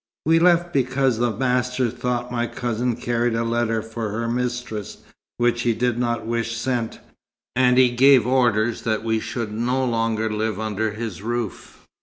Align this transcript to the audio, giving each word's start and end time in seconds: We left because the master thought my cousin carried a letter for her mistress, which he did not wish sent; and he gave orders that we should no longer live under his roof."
We 0.25 0.39
left 0.39 0.73
because 0.73 1.19
the 1.19 1.29
master 1.29 1.91
thought 1.91 2.31
my 2.31 2.47
cousin 2.47 2.95
carried 2.95 3.35
a 3.35 3.43
letter 3.43 3.83
for 3.83 4.09
her 4.09 4.27
mistress, 4.27 4.97
which 5.37 5.61
he 5.61 5.73
did 5.75 5.99
not 5.99 6.25
wish 6.25 6.57
sent; 6.57 6.99
and 7.55 7.77
he 7.77 7.91
gave 7.91 8.25
orders 8.25 8.81
that 8.81 9.03
we 9.03 9.19
should 9.19 9.51
no 9.53 9.85
longer 9.85 10.27
live 10.27 10.59
under 10.59 10.93
his 10.93 11.21
roof." 11.21 11.85